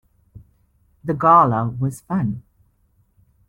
The 1.03 1.13
Gala 1.13 1.67
was 1.79 2.01
fun. 2.01 2.41